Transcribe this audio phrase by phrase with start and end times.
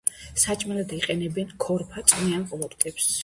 [0.43, 3.13] საჭმელად იყენებენ ქორფა, წვნიან ყლორტებს.